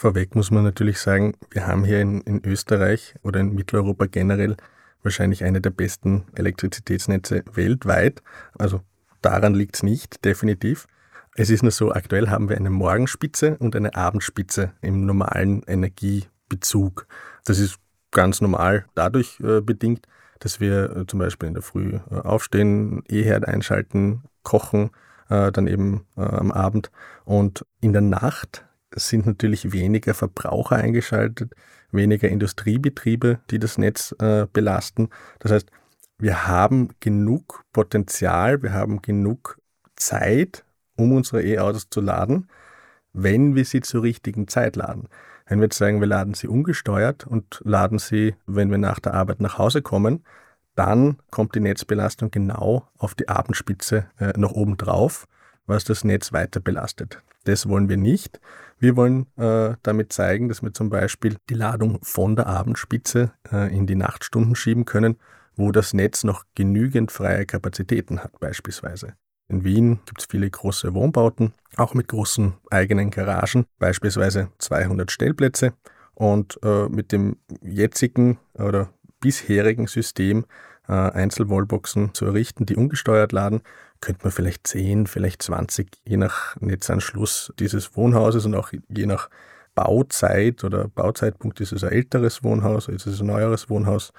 Vorweg 0.00 0.34
muss 0.34 0.50
man 0.50 0.64
natürlich 0.64 0.98
sagen, 0.98 1.34
wir 1.50 1.66
haben 1.66 1.84
hier 1.84 2.00
in, 2.00 2.22
in 2.22 2.42
Österreich 2.42 3.16
oder 3.22 3.38
in 3.38 3.54
Mitteleuropa 3.54 4.06
generell 4.06 4.56
wahrscheinlich 5.02 5.44
eine 5.44 5.60
der 5.60 5.68
besten 5.68 6.24
Elektrizitätsnetze 6.34 7.44
weltweit. 7.52 8.22
Also 8.58 8.80
daran 9.20 9.52
liegt 9.52 9.76
es 9.76 9.82
nicht, 9.82 10.24
definitiv. 10.24 10.86
Es 11.34 11.50
ist 11.50 11.62
nur 11.62 11.70
so, 11.70 11.92
aktuell 11.92 12.30
haben 12.30 12.48
wir 12.48 12.56
eine 12.56 12.70
Morgenspitze 12.70 13.58
und 13.58 13.76
eine 13.76 13.94
Abendspitze 13.94 14.72
im 14.80 15.04
normalen 15.04 15.64
Energiebezug. 15.64 17.06
Das 17.44 17.58
ist 17.58 17.76
ganz 18.10 18.40
normal 18.40 18.86
dadurch 18.94 19.38
äh, 19.40 19.60
bedingt, 19.60 20.06
dass 20.38 20.60
wir 20.60 20.96
äh, 20.96 21.06
zum 21.08 21.18
Beispiel 21.18 21.48
in 21.48 21.54
der 21.54 21.62
Früh 21.62 21.98
äh, 22.10 22.14
aufstehen, 22.14 23.04
E-Herd 23.06 23.46
einschalten, 23.46 24.22
kochen, 24.44 24.92
äh, 25.28 25.52
dann 25.52 25.66
eben 25.66 26.06
äh, 26.16 26.22
am 26.22 26.52
Abend. 26.52 26.90
Und 27.26 27.66
in 27.82 27.92
der 27.92 28.00
Nacht 28.00 28.64
sind 28.94 29.26
natürlich 29.26 29.72
weniger 29.72 30.14
Verbraucher 30.14 30.76
eingeschaltet, 30.76 31.54
weniger 31.92 32.28
Industriebetriebe, 32.28 33.40
die 33.50 33.58
das 33.58 33.78
Netz 33.78 34.14
äh, 34.18 34.46
belasten. 34.52 35.08
Das 35.38 35.52
heißt, 35.52 35.70
wir 36.18 36.46
haben 36.46 36.90
genug 37.00 37.64
Potenzial, 37.72 38.62
wir 38.62 38.72
haben 38.72 39.00
genug 39.02 39.58
Zeit, 39.96 40.64
um 40.96 41.12
unsere 41.12 41.42
E-Autos 41.42 41.88
zu 41.88 42.00
laden, 42.00 42.48
wenn 43.12 43.54
wir 43.54 43.64
sie 43.64 43.80
zur 43.80 44.02
richtigen 44.02 44.48
Zeit 44.48 44.76
laden. 44.76 45.08
Wenn 45.46 45.58
wir 45.58 45.64
jetzt 45.64 45.78
sagen, 45.78 46.00
wir 46.00 46.06
laden 46.06 46.34
sie 46.34 46.46
ungesteuert 46.46 47.26
und 47.26 47.60
laden 47.64 47.98
sie, 47.98 48.36
wenn 48.46 48.70
wir 48.70 48.78
nach 48.78 49.00
der 49.00 49.14
Arbeit 49.14 49.40
nach 49.40 49.58
Hause 49.58 49.82
kommen, 49.82 50.24
dann 50.76 51.16
kommt 51.30 51.54
die 51.54 51.60
Netzbelastung 51.60 52.30
genau 52.30 52.88
auf 52.96 53.14
die 53.14 53.28
Abendspitze 53.28 54.06
äh, 54.18 54.32
nach 54.36 54.52
oben 54.52 54.76
drauf, 54.76 55.26
was 55.70 55.84
das 55.84 56.04
Netz 56.04 56.32
weiter 56.34 56.60
belastet. 56.60 57.22
Das 57.44 57.68
wollen 57.68 57.88
wir 57.88 57.96
nicht. 57.96 58.40
Wir 58.78 58.96
wollen 58.96 59.26
äh, 59.38 59.74
damit 59.82 60.12
zeigen, 60.12 60.48
dass 60.48 60.62
wir 60.62 60.74
zum 60.74 60.90
Beispiel 60.90 61.36
die 61.48 61.54
Ladung 61.54 61.98
von 62.02 62.36
der 62.36 62.46
Abendspitze 62.46 63.32
äh, 63.50 63.74
in 63.74 63.86
die 63.86 63.94
Nachtstunden 63.94 64.54
schieben 64.54 64.84
können, 64.84 65.16
wo 65.56 65.72
das 65.72 65.94
Netz 65.94 66.24
noch 66.24 66.44
genügend 66.54 67.12
freie 67.12 67.46
Kapazitäten 67.46 68.22
hat 68.22 68.38
beispielsweise. 68.40 69.14
In 69.48 69.64
Wien 69.64 70.00
gibt 70.06 70.20
es 70.20 70.26
viele 70.30 70.48
große 70.48 70.94
Wohnbauten, 70.94 71.54
auch 71.76 71.94
mit 71.94 72.08
großen 72.08 72.54
eigenen 72.70 73.10
Garagen, 73.10 73.66
beispielsweise 73.78 74.48
200 74.58 75.10
Stellplätze. 75.10 75.72
Und 76.14 76.58
äh, 76.62 76.88
mit 76.88 77.12
dem 77.12 77.36
jetzigen 77.62 78.38
oder 78.54 78.90
bisherigen 79.20 79.86
System, 79.86 80.44
äh, 80.86 80.92
Einzelwallboxen 80.92 82.12
zu 82.14 82.26
errichten, 82.26 82.66
die 82.66 82.76
ungesteuert 82.76 83.32
laden, 83.32 83.62
könnte 84.00 84.24
man 84.24 84.32
vielleicht 84.32 84.66
10, 84.66 85.06
vielleicht 85.06 85.42
20, 85.42 85.88
je 86.06 86.16
nach 86.16 86.56
Netzanschluss 86.60 87.52
dieses 87.58 87.96
Wohnhauses 87.96 88.46
und 88.46 88.54
auch 88.54 88.72
je 88.88 89.06
nach 89.06 89.28
Bauzeit 89.74 90.64
oder 90.64 90.88
Bauzeitpunkt 90.88 91.60
ist 91.60 91.72
es 91.72 91.84
ein 91.84 91.92
älteres 91.92 92.42
Wohnhaus, 92.42 92.88
ist 92.88 93.06
es 93.06 93.20
ein 93.20 93.26
neueres 93.26 93.70
Wohnhaus, 93.70 94.12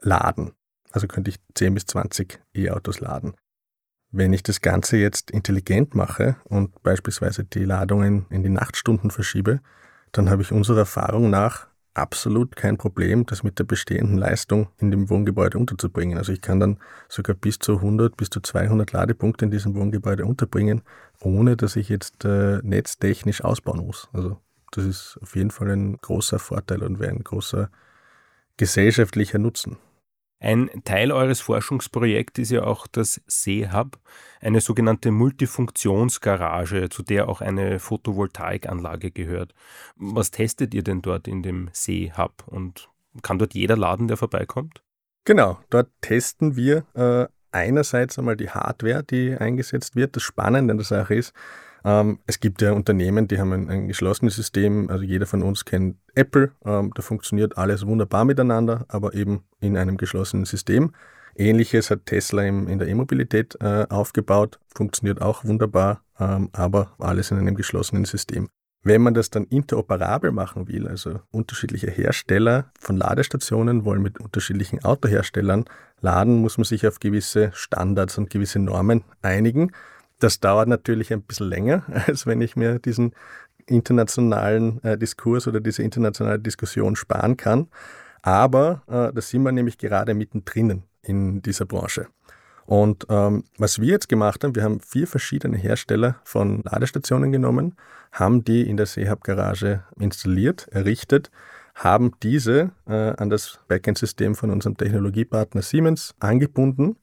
laden. 0.00 0.52
Also 0.90 1.06
könnte 1.06 1.30
ich 1.30 1.36
10 1.54 1.74
bis 1.74 1.86
20 1.86 2.40
E-Autos 2.54 3.00
laden. 3.00 3.34
Wenn 4.10 4.32
ich 4.32 4.42
das 4.42 4.60
Ganze 4.60 4.96
jetzt 4.96 5.30
intelligent 5.30 5.94
mache 5.94 6.36
und 6.44 6.82
beispielsweise 6.82 7.44
die 7.44 7.64
Ladungen 7.64 8.26
in 8.30 8.42
die 8.42 8.48
Nachtstunden 8.48 9.10
verschiebe, 9.10 9.60
dann 10.12 10.30
habe 10.30 10.42
ich 10.42 10.52
unserer 10.52 10.80
Erfahrung 10.80 11.28
nach 11.28 11.66
absolut 11.96 12.56
kein 12.56 12.76
Problem, 12.76 13.26
das 13.26 13.42
mit 13.42 13.58
der 13.58 13.64
bestehenden 13.64 14.18
Leistung 14.18 14.68
in 14.78 14.90
dem 14.90 15.08
Wohngebäude 15.08 15.58
unterzubringen. 15.58 16.18
Also 16.18 16.32
ich 16.32 16.40
kann 16.40 16.60
dann 16.60 16.78
sogar 17.08 17.34
bis 17.34 17.58
zu 17.58 17.76
100, 17.76 18.16
bis 18.16 18.30
zu 18.30 18.40
200 18.40 18.92
Ladepunkte 18.92 19.44
in 19.44 19.50
diesem 19.50 19.74
Wohngebäude 19.74 20.24
unterbringen, 20.24 20.82
ohne 21.20 21.56
dass 21.56 21.76
ich 21.76 21.88
jetzt 21.88 22.24
äh, 22.24 22.60
netztechnisch 22.62 23.42
ausbauen 23.42 23.86
muss. 23.86 24.08
Also 24.12 24.38
das 24.72 24.84
ist 24.84 25.18
auf 25.22 25.36
jeden 25.36 25.50
Fall 25.50 25.70
ein 25.70 25.96
großer 25.96 26.38
Vorteil 26.38 26.82
und 26.82 26.98
wäre 26.98 27.12
ein 27.12 27.24
großer 27.24 27.70
gesellschaftlicher 28.56 29.38
Nutzen. 29.38 29.76
Ein 30.38 30.70
Teil 30.84 31.12
eures 31.12 31.40
Forschungsprojekts 31.40 32.38
ist 32.38 32.50
ja 32.50 32.64
auch 32.64 32.86
das 32.86 33.22
Seehub, 33.26 33.98
eine 34.40 34.60
sogenannte 34.60 35.10
Multifunktionsgarage, 35.10 36.90
zu 36.90 37.02
der 37.02 37.28
auch 37.28 37.40
eine 37.40 37.78
Photovoltaikanlage 37.78 39.10
gehört. 39.10 39.54
Was 39.96 40.30
testet 40.30 40.74
ihr 40.74 40.82
denn 40.82 41.00
dort 41.00 41.26
in 41.26 41.42
dem 41.42 41.70
Seehub 41.72 42.44
und 42.46 42.90
kann 43.22 43.38
dort 43.38 43.54
jeder 43.54 43.76
laden, 43.76 44.08
der 44.08 44.18
vorbeikommt? 44.18 44.82
Genau, 45.24 45.58
dort 45.70 45.88
testen 46.02 46.54
wir 46.54 46.84
äh, 46.94 47.26
einerseits 47.50 48.18
einmal 48.18 48.36
die 48.36 48.50
Hardware, 48.50 49.02
die 49.02 49.34
eingesetzt 49.34 49.96
wird. 49.96 50.16
Das 50.16 50.22
Spannende 50.22 50.72
an 50.72 50.78
der 50.78 50.84
Sache 50.84 51.14
ist, 51.14 51.32
ähm, 51.86 52.18
es 52.26 52.40
gibt 52.40 52.62
ja 52.62 52.72
Unternehmen, 52.72 53.28
die 53.28 53.38
haben 53.38 53.52
ein, 53.52 53.70
ein, 53.70 53.86
geschlossenes 53.86 54.34
System. 54.34 54.90
Also 54.90 55.04
jeder 55.04 55.24
von 55.24 55.44
uns 55.44 55.64
kennt 55.64 55.98
Apple. 56.16 56.50
Ähm, 56.64 56.90
da 56.92 57.00
funktioniert 57.00 57.56
alles 57.56 57.86
wunderbar 57.86 58.24
miteinander, 58.24 58.84
aber 58.88 59.14
eben 59.14 59.44
in 59.60 59.76
einem 59.76 59.96
geschlossenen 59.96 60.46
System. 60.46 60.92
Ähnliches 61.36 61.90
hat 61.90 62.06
Tesla 62.06 62.42
im, 62.42 62.66
in 62.66 62.80
der 62.80 62.88
E-Mobilität 62.88 63.56
äh, 63.60 63.86
aufgebaut, 63.88 64.58
funktioniert 64.74 65.22
auch 65.22 65.44
wunderbar, 65.44 66.02
ähm, 66.18 66.48
aber 66.52 66.96
alles 66.98 67.30
in 67.30 67.38
einem 67.38 67.54
geschlossenen 67.54 68.04
System. 68.04 68.48
Wenn 68.82 69.02
man 69.02 69.14
das 69.14 69.30
dann 69.30 69.44
interoperabel 69.44 70.32
machen 70.32 70.66
will, 70.66 70.88
also 70.88 71.20
unterschiedliche 71.30 71.90
Hersteller 71.90 72.72
von 72.80 72.96
Ladestationen 72.96 73.84
wollen 73.84 74.02
mit 74.02 74.18
unterschiedlichen 74.18 74.84
Autoherstellern 74.84 75.66
laden, 76.00 76.40
muss 76.40 76.58
man 76.58 76.64
sich 76.64 76.86
auf 76.86 76.98
gewisse 76.98 77.52
Standards 77.54 78.18
und 78.18 78.28
gewisse 78.30 78.58
Normen 78.58 79.04
einigen. 79.22 79.70
Das 80.18 80.40
dauert 80.40 80.68
natürlich 80.68 81.12
ein 81.12 81.22
bisschen 81.22 81.48
länger, 81.48 81.84
als 82.06 82.26
wenn 82.26 82.40
ich 82.40 82.56
mir 82.56 82.78
diesen 82.78 83.14
internationalen 83.66 84.82
äh, 84.84 84.96
Diskurs 84.96 85.46
oder 85.46 85.60
diese 85.60 85.82
internationale 85.82 86.38
Diskussion 86.38 86.96
sparen 86.96 87.36
kann. 87.36 87.68
Aber 88.22 88.82
äh, 88.86 89.12
da 89.12 89.20
sind 89.20 89.42
wir 89.42 89.52
nämlich 89.52 89.78
gerade 89.78 90.14
mittendrin 90.14 90.82
in 91.02 91.42
dieser 91.42 91.66
Branche. 91.66 92.08
Und 92.64 93.06
ähm, 93.08 93.44
was 93.58 93.80
wir 93.80 93.88
jetzt 93.88 94.08
gemacht 94.08 94.42
haben, 94.42 94.56
wir 94.56 94.64
haben 94.64 94.80
vier 94.80 95.06
verschiedene 95.06 95.56
Hersteller 95.56 96.16
von 96.24 96.62
Ladestationen 96.64 97.30
genommen, 97.30 97.76
haben 98.10 98.44
die 98.44 98.68
in 98.68 98.76
der 98.76 98.86
Seehub-Garage 98.86 99.84
installiert, 100.00 100.66
errichtet, 100.72 101.30
haben 101.76 102.12
diese 102.22 102.72
äh, 102.88 103.12
an 103.16 103.30
das 103.30 103.60
Backend-System 103.68 104.34
von 104.34 104.50
unserem 104.50 104.76
Technologiepartner 104.76 105.62
Siemens 105.62 106.14
angebunden 106.18 106.96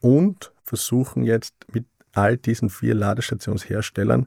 und 0.00 0.52
versuchen 0.62 1.24
jetzt 1.24 1.54
mit 1.72 1.84
all 2.14 2.36
diesen 2.36 2.70
vier 2.70 2.94
Ladestationsherstellern 2.94 4.26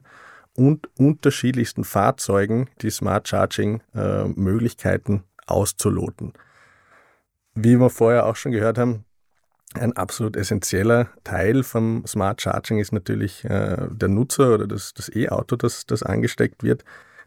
und 0.54 0.88
unterschiedlichsten 0.98 1.84
Fahrzeugen 1.84 2.68
die 2.82 2.90
Smart 2.90 3.28
Charging 3.28 3.80
äh, 3.94 4.24
auszuloten. 5.46 6.32
Wie 7.54 7.80
wir 7.80 7.90
vorher 7.90 8.26
auch 8.26 8.36
schon 8.36 8.52
gehört 8.52 8.78
haben, 8.78 9.04
ein 9.74 9.92
absolut 9.96 10.36
essentieller 10.36 11.08
Teil 11.24 11.62
vom 11.62 12.04
Smart 12.06 12.40
Charging 12.40 12.78
ist 12.78 12.92
natürlich 12.92 13.44
äh, 13.44 13.88
der 13.90 14.08
Nutzer 14.08 14.54
oder 14.54 14.66
das, 14.66 14.94
das 14.94 15.14
E-Auto, 15.14 15.56
das, 15.56 15.84
das 15.86 16.02
angesteckt 16.02 16.62
wird. 16.62 16.84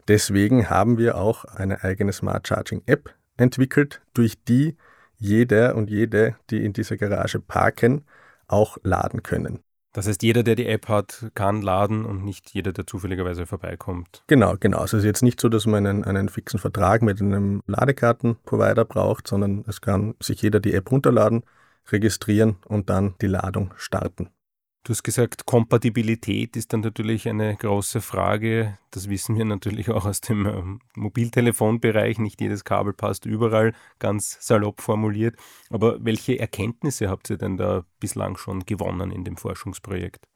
Deswegen 0.08 0.68
haben 0.68 0.98
wir 0.98 1.16
auch 1.16 1.44
eine 1.44 1.84
eigene 1.84 2.12
Smart 2.12 2.48
Charging 2.48 2.82
App 2.86 3.14
entwickelt, 3.36 4.02
durch 4.14 4.42
die 4.44 4.76
jeder 5.16 5.76
und 5.76 5.88
jede, 5.88 6.36
die 6.50 6.64
in 6.64 6.72
dieser 6.72 6.96
Garage 6.96 7.38
parken, 7.38 8.04
auch 8.48 8.76
laden 8.82 9.22
können. 9.22 9.60
Das 9.92 10.06
heißt, 10.06 10.22
jeder, 10.22 10.42
der 10.42 10.54
die 10.54 10.66
App 10.66 10.88
hat, 10.88 11.30
kann 11.34 11.60
laden 11.60 12.06
und 12.06 12.24
nicht 12.24 12.50
jeder, 12.50 12.72
der 12.72 12.86
zufälligerweise 12.86 13.44
vorbeikommt. 13.44 14.24
Genau, 14.26 14.54
genau. 14.58 14.78
Also 14.78 14.96
es 14.96 15.02
ist 15.02 15.06
jetzt 15.06 15.22
nicht 15.22 15.40
so, 15.40 15.50
dass 15.50 15.66
man 15.66 15.86
einen, 15.86 16.04
einen 16.04 16.30
fixen 16.30 16.58
Vertrag 16.58 17.02
mit 17.02 17.20
einem 17.20 17.62
Ladekartenprovider 17.66 18.86
braucht, 18.86 19.28
sondern 19.28 19.64
es 19.66 19.82
kann 19.82 20.14
sich 20.20 20.40
jeder 20.40 20.60
die 20.60 20.72
App 20.72 20.90
runterladen, 20.90 21.42
registrieren 21.90 22.56
und 22.66 22.88
dann 22.88 23.14
die 23.20 23.26
Ladung 23.26 23.74
starten. 23.76 24.30
Du 24.84 24.90
hast 24.90 25.04
gesagt, 25.04 25.46
Kompatibilität 25.46 26.56
ist 26.56 26.72
dann 26.72 26.80
natürlich 26.80 27.28
eine 27.28 27.54
große 27.54 28.00
Frage. 28.00 28.78
Das 28.90 29.08
wissen 29.08 29.38
wir 29.38 29.44
natürlich 29.44 29.90
auch 29.90 30.04
aus 30.06 30.20
dem 30.20 30.44
ähm, 30.44 30.80
Mobiltelefonbereich. 30.96 32.18
Nicht 32.18 32.40
jedes 32.40 32.64
Kabel 32.64 32.92
passt 32.92 33.24
überall, 33.24 33.74
ganz 34.00 34.38
salopp 34.40 34.80
formuliert. 34.80 35.36
Aber 35.70 36.04
welche 36.04 36.36
Erkenntnisse 36.40 37.08
habt 37.08 37.30
ihr 37.30 37.38
denn 37.38 37.56
da 37.56 37.84
bislang 38.00 38.36
schon 38.36 38.66
gewonnen 38.66 39.12
in 39.12 39.22
dem 39.22 39.36
Forschungsprojekt? 39.36 40.26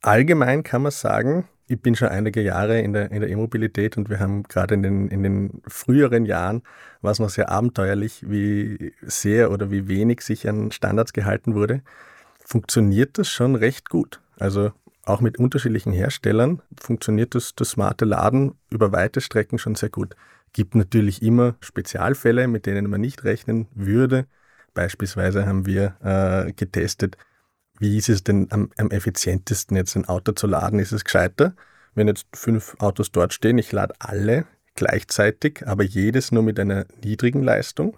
Allgemein 0.00 0.62
kann 0.62 0.80
man 0.80 0.90
sagen, 0.90 1.46
ich 1.66 1.78
bin 1.78 1.94
schon 1.94 2.08
einige 2.08 2.40
Jahre 2.40 2.80
in 2.80 2.94
der 2.94 3.12
in 3.12 3.20
der 3.20 3.28
E-Mobilität 3.28 3.98
und 3.98 4.08
wir 4.08 4.20
haben 4.20 4.44
gerade 4.44 4.72
in 4.74 4.82
den, 4.82 5.08
in 5.08 5.22
den 5.22 5.62
früheren 5.68 6.24
Jahren 6.24 6.62
war 7.02 7.12
es 7.12 7.18
noch 7.18 7.28
sehr 7.28 7.50
abenteuerlich, 7.50 8.24
wie 8.26 8.94
sehr 9.02 9.50
oder 9.50 9.70
wie 9.70 9.86
wenig 9.86 10.22
sich 10.22 10.48
an 10.48 10.72
Standards 10.72 11.12
gehalten 11.12 11.54
wurde 11.54 11.82
funktioniert 12.52 13.16
das 13.16 13.30
schon 13.30 13.56
recht 13.56 13.88
gut. 13.88 14.20
Also 14.38 14.72
auch 15.04 15.22
mit 15.22 15.38
unterschiedlichen 15.38 15.92
Herstellern 15.92 16.60
funktioniert 16.78 17.34
das, 17.34 17.54
das 17.54 17.70
smarte 17.70 18.04
Laden 18.04 18.52
über 18.68 18.92
weite 18.92 19.22
Strecken 19.22 19.58
schon 19.58 19.74
sehr 19.74 19.88
gut. 19.88 20.14
Gibt 20.52 20.74
natürlich 20.74 21.22
immer 21.22 21.54
Spezialfälle, 21.60 22.48
mit 22.48 22.66
denen 22.66 22.90
man 22.90 23.00
nicht 23.00 23.24
rechnen 23.24 23.68
würde. 23.74 24.26
Beispielsweise 24.74 25.46
haben 25.46 25.64
wir 25.64 25.96
äh, 26.02 26.52
getestet, 26.52 27.16
wie 27.78 27.96
ist 27.96 28.10
es 28.10 28.22
denn 28.22 28.48
am, 28.50 28.70
am 28.76 28.90
effizientesten, 28.90 29.74
jetzt 29.74 29.96
ein 29.96 30.04
Auto 30.04 30.32
zu 30.32 30.46
laden? 30.46 30.78
Ist 30.78 30.92
es 30.92 31.04
gescheiter, 31.04 31.54
wenn 31.94 32.06
jetzt 32.06 32.26
fünf 32.34 32.76
Autos 32.80 33.10
dort 33.12 33.32
stehen, 33.32 33.56
ich 33.56 33.72
lade 33.72 33.94
alle 33.98 34.44
gleichzeitig, 34.74 35.66
aber 35.66 35.84
jedes 35.84 36.32
nur 36.32 36.42
mit 36.42 36.60
einer 36.60 36.84
niedrigen 37.02 37.42
Leistung? 37.42 37.96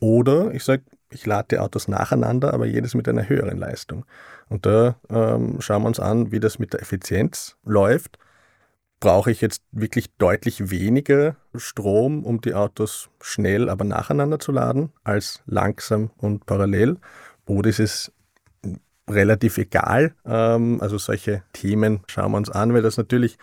Oder 0.00 0.52
ich 0.54 0.64
sage, 0.64 0.82
ich 1.10 1.26
lade 1.26 1.48
die 1.52 1.58
Autos 1.58 1.88
nacheinander, 1.88 2.52
aber 2.52 2.66
jedes 2.66 2.94
mit 2.94 3.08
einer 3.08 3.28
höheren 3.28 3.58
Leistung. 3.58 4.04
Und 4.48 4.66
da 4.66 4.96
ähm, 5.10 5.60
schauen 5.60 5.82
wir 5.82 5.88
uns 5.88 6.00
an, 6.00 6.32
wie 6.32 6.40
das 6.40 6.58
mit 6.58 6.72
der 6.72 6.82
Effizienz 6.82 7.56
läuft. 7.64 8.18
Brauche 8.98 9.30
ich 9.30 9.40
jetzt 9.40 9.62
wirklich 9.72 10.10
deutlich 10.16 10.70
weniger 10.70 11.36
Strom, 11.54 12.24
um 12.24 12.40
die 12.40 12.54
Autos 12.54 13.10
schnell, 13.20 13.68
aber 13.68 13.84
nacheinander 13.84 14.38
zu 14.38 14.52
laden, 14.52 14.92
als 15.04 15.42
langsam 15.46 16.10
und 16.16 16.46
parallel? 16.46 16.96
Oder 17.46 17.68
ist 17.68 17.80
es 17.80 18.12
relativ 19.08 19.58
egal? 19.58 20.14
Ähm, 20.24 20.80
also 20.80 20.98
solche 20.98 21.42
Themen 21.52 22.00
schauen 22.06 22.32
wir 22.32 22.38
uns 22.38 22.50
an, 22.50 22.72
weil 22.74 22.82
das 22.82 22.96
natürlich 22.96 23.38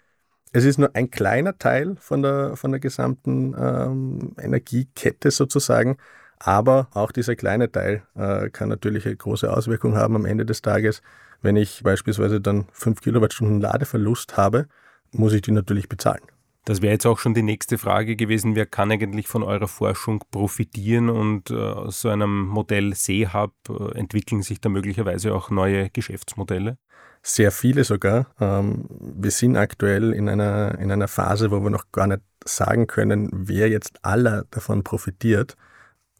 es 0.53 0.65
ist 0.65 0.77
nur 0.77 0.91
ein 0.93 1.09
kleiner 1.09 1.57
Teil 1.57 1.95
von 1.99 2.21
der, 2.21 2.55
von 2.55 2.71
der 2.71 2.79
gesamten 2.79 3.55
ähm, 3.57 4.35
Energiekette 4.39 5.31
sozusagen, 5.31 5.97
aber 6.43 6.87
auch 6.93 7.13
dieser 7.13 7.35
kleine 7.35 7.71
Teil 7.71 8.03
äh, 8.15 8.49
kann 8.49 8.67
natürlich 8.67 9.05
eine 9.05 9.15
große 9.15 9.51
Auswirkung 9.51 9.95
haben 9.95 10.15
am 10.15 10.25
Ende 10.25 10.45
des 10.45 10.61
Tages. 10.61 11.01
Wenn 11.41 11.55
ich 11.55 11.83
beispielsweise 11.83 12.41
dann 12.41 12.65
5 12.73 13.01
Kilowattstunden 13.01 13.61
Ladeverlust 13.61 14.35
habe, 14.35 14.67
muss 15.11 15.33
ich 15.33 15.41
die 15.41 15.51
natürlich 15.51 15.87
bezahlen. 15.87 16.21
Das 16.65 16.81
wäre 16.81 16.93
jetzt 16.93 17.05
auch 17.05 17.19
schon 17.19 17.33
die 17.33 17.43
nächste 17.43 17.77
Frage 17.77 18.15
gewesen. 18.15 18.55
Wer 18.55 18.65
kann 18.65 18.91
eigentlich 18.91 19.27
von 19.27 19.43
eurer 19.43 19.67
Forschung 19.67 20.23
profitieren 20.31 21.09
und 21.09 21.49
äh, 21.49 21.55
aus 21.55 22.01
so 22.01 22.09
einem 22.09 22.45
Modell 22.45 22.93
Seehub 22.93 23.53
äh, 23.69 23.97
entwickeln 23.97 24.41
sich 24.41 24.59
da 24.59 24.69
möglicherweise 24.69 25.33
auch 25.33 25.49
neue 25.49 25.89
Geschäftsmodelle? 25.89 26.77
Sehr 27.21 27.51
viele 27.51 27.85
sogar. 27.85 28.27
Ähm, 28.39 28.85
wir 28.89 29.31
sind 29.31 29.55
aktuell 29.55 30.11
in 30.11 30.27
einer, 30.27 30.77
in 30.79 30.91
einer 30.91 31.07
Phase, 31.07 31.51
wo 31.51 31.61
wir 31.61 31.69
noch 31.69 31.91
gar 31.93 32.07
nicht 32.07 32.21
sagen 32.43 32.87
können, 32.87 33.29
wer 33.31 33.69
jetzt 33.69 34.03
aller 34.03 34.43
davon 34.51 34.83
profitiert. 34.83 35.55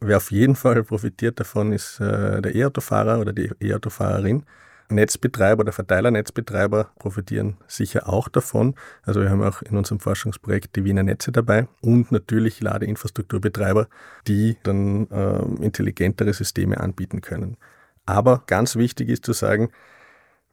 Wer 0.06 0.18
auf 0.18 0.30
jeden 0.30 0.54
Fall 0.54 0.84
profitiert 0.84 1.40
davon, 1.40 1.72
ist 1.72 1.98
äh, 1.98 2.42
der 2.42 2.54
E-Autofahrer 2.54 3.20
oder 3.20 3.32
die 3.32 3.50
E-Autofahrerin. 3.58 4.44
Netzbetreiber 4.90 5.60
oder 5.60 5.72
Verteilernetzbetreiber 5.72 6.90
profitieren 6.98 7.56
sicher 7.68 8.06
auch 8.06 8.28
davon. 8.28 8.74
Also 9.02 9.22
wir 9.22 9.30
haben 9.30 9.42
auch 9.42 9.62
in 9.62 9.78
unserem 9.78 10.00
Forschungsprojekt 10.00 10.76
die 10.76 10.84
Wiener 10.84 11.02
Netze 11.02 11.32
dabei 11.32 11.68
und 11.80 12.12
natürlich 12.12 12.60
Ladeinfrastrukturbetreiber, 12.60 13.88
die 14.26 14.58
dann 14.62 15.08
äh, 15.10 15.64
intelligentere 15.64 16.34
Systeme 16.34 16.80
anbieten 16.80 17.22
können. 17.22 17.56
Aber 18.04 18.42
ganz 18.46 18.76
wichtig 18.76 19.08
ist 19.08 19.24
zu 19.24 19.32
sagen, 19.32 19.70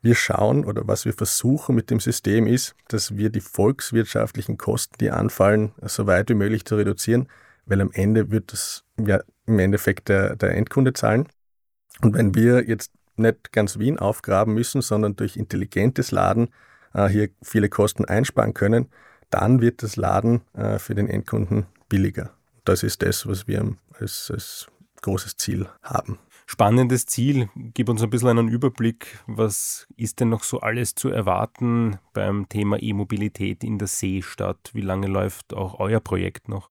wir 0.01 0.15
schauen 0.15 0.63
oder 0.63 0.87
was 0.87 1.03
wir 1.03 1.13
versuchen 1.13 1.75
mit 1.75 1.89
dem 1.89 1.99
System 1.99 2.47
ist, 2.47 2.73
dass 2.87 3.17
wir 3.17 3.29
die 3.29 3.41
volkswirtschaftlichen 3.41 4.57
Kosten, 4.57 4.95
die 5.01 5.11
anfallen, 5.11 5.73
so 5.81 6.07
weit 6.07 6.29
wie 6.29 6.35
möglich 6.35 6.63
zu 6.63 6.77
reduzieren, 6.77 7.27
weil 7.65 7.81
am 7.81 7.91
Ende 7.91 8.31
wird 8.31 8.51
das 8.51 8.83
ja 8.97 9.21
im 9.45 9.59
Endeffekt 9.59 10.09
der, 10.09 10.35
der 10.35 10.55
Endkunde 10.55 10.93
zahlen. 10.93 11.27
Und 12.01 12.13
wenn 12.15 12.35
wir 12.35 12.67
jetzt 12.67 12.91
nicht 13.17 13.51
ganz 13.51 13.77
Wien 13.77 13.99
aufgraben 13.99 14.53
müssen, 14.53 14.81
sondern 14.81 15.15
durch 15.15 15.37
intelligentes 15.37 16.11
Laden 16.11 16.49
äh, 16.93 17.07
hier 17.07 17.29
viele 17.41 17.69
Kosten 17.69 18.05
einsparen 18.05 18.53
können, 18.53 18.87
dann 19.29 19.61
wird 19.61 19.83
das 19.83 19.95
Laden 19.95 20.41
äh, 20.53 20.79
für 20.79 20.95
den 20.95 21.07
Endkunden 21.07 21.65
billiger. 21.89 22.31
Das 22.65 22.83
ist 22.83 23.01
das, 23.01 23.27
was 23.27 23.47
wir 23.47 23.75
als, 23.99 24.29
als 24.31 24.67
großes 25.01 25.37
Ziel 25.37 25.67
haben. 25.81 26.19
Spannendes 26.45 27.05
Ziel. 27.05 27.49
Gib 27.55 27.87
uns 27.87 28.03
ein 28.03 28.09
bisschen 28.09 28.27
einen 28.27 28.49
Überblick. 28.49 29.19
Was 29.25 29.87
ist 29.95 30.19
denn 30.19 30.29
noch 30.29 30.43
so 30.43 30.59
alles 30.59 30.95
zu 30.95 31.09
erwarten 31.09 31.97
beim 32.13 32.49
Thema 32.49 32.77
E-Mobilität 32.81 33.63
in 33.63 33.77
der 33.77 33.87
Seestadt? 33.87 34.71
Wie 34.73 34.81
lange 34.81 35.07
läuft 35.07 35.53
auch 35.53 35.79
euer 35.79 36.01
Projekt 36.01 36.49
noch? 36.49 36.69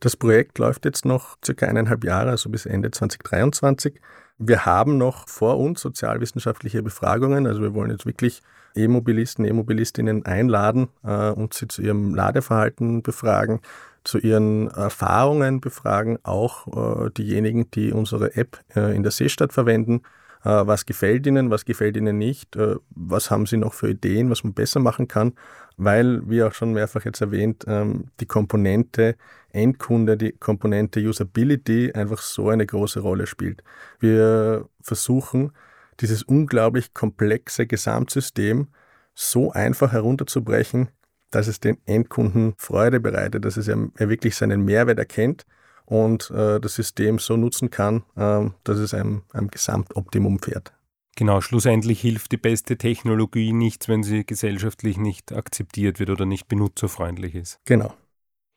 Das 0.00 0.16
Projekt 0.16 0.58
läuft 0.58 0.84
jetzt 0.84 1.04
noch 1.04 1.36
circa 1.44 1.66
eineinhalb 1.66 2.04
Jahre, 2.04 2.30
also 2.30 2.50
bis 2.50 2.66
Ende 2.66 2.90
2023. 2.90 4.00
Wir 4.38 4.66
haben 4.66 4.98
noch 4.98 5.28
vor 5.28 5.58
uns 5.58 5.80
sozialwissenschaftliche 5.80 6.82
Befragungen. 6.82 7.46
Also 7.46 7.62
wir 7.62 7.74
wollen 7.74 7.90
jetzt 7.90 8.04
wirklich 8.04 8.42
E-Mobilisten, 8.74 9.46
E-Mobilistinnen 9.46 10.26
einladen 10.26 10.88
äh, 11.02 11.30
und 11.30 11.54
sie 11.54 11.68
zu 11.68 11.80
ihrem 11.80 12.14
Ladeverhalten 12.14 13.02
befragen, 13.02 13.60
zu 14.04 14.18
ihren 14.18 14.68
Erfahrungen 14.68 15.60
befragen, 15.60 16.18
auch 16.22 17.06
äh, 17.06 17.10
diejenigen, 17.10 17.70
die 17.70 17.92
unsere 17.92 18.36
App 18.36 18.60
äh, 18.74 18.94
in 18.94 19.02
der 19.02 19.12
Seestadt 19.12 19.54
verwenden. 19.54 20.02
Äh, 20.46 20.64
was 20.64 20.86
gefällt 20.86 21.26
ihnen, 21.26 21.50
was 21.50 21.64
gefällt 21.64 21.96
ihnen 21.96 22.18
nicht, 22.18 22.54
äh, 22.54 22.76
was 22.90 23.32
haben 23.32 23.46
sie 23.46 23.56
noch 23.56 23.74
für 23.74 23.90
Ideen, 23.90 24.30
was 24.30 24.44
man 24.44 24.54
besser 24.54 24.78
machen 24.78 25.08
kann, 25.08 25.32
weil, 25.76 26.22
wie 26.30 26.40
auch 26.44 26.52
schon 26.52 26.72
mehrfach 26.72 27.04
jetzt 27.04 27.20
erwähnt, 27.20 27.64
ähm, 27.66 28.12
die 28.20 28.26
Komponente 28.26 29.16
Endkunde, 29.50 30.16
die 30.16 30.30
Komponente 30.32 31.00
Usability 31.00 31.90
einfach 31.92 32.18
so 32.18 32.48
eine 32.48 32.64
große 32.64 33.00
Rolle 33.00 33.26
spielt. 33.26 33.64
Wir 33.98 34.68
versuchen, 34.80 35.50
dieses 35.98 36.22
unglaublich 36.22 36.94
komplexe 36.94 37.66
Gesamtsystem 37.66 38.68
so 39.14 39.50
einfach 39.50 39.92
herunterzubrechen, 39.92 40.90
dass 41.32 41.48
es 41.48 41.58
den 41.58 41.78
Endkunden 41.86 42.54
Freude 42.56 43.00
bereitet, 43.00 43.44
dass 43.44 43.56
es 43.56 43.66
er 43.66 43.90
wirklich 43.96 44.36
seinen 44.36 44.64
Mehrwert 44.64 45.00
erkennt 45.00 45.44
und 45.86 46.30
äh, 46.30 46.60
das 46.60 46.74
System 46.74 47.18
so 47.18 47.36
nutzen 47.36 47.70
kann, 47.70 48.02
äh, 48.16 48.50
dass 48.64 48.78
es 48.78 48.92
einem, 48.92 49.22
einem 49.32 49.48
Gesamtoptimum 49.48 50.38
fährt. 50.40 50.72
Genau, 51.16 51.40
schlussendlich 51.40 52.02
hilft 52.02 52.32
die 52.32 52.36
beste 52.36 52.76
Technologie 52.76 53.52
nichts, 53.54 53.88
wenn 53.88 54.02
sie 54.02 54.26
gesellschaftlich 54.26 54.98
nicht 54.98 55.32
akzeptiert 55.32 55.98
wird 55.98 56.10
oder 56.10 56.26
nicht 56.26 56.46
benutzerfreundlich 56.46 57.34
ist. 57.34 57.58
Genau. 57.64 57.94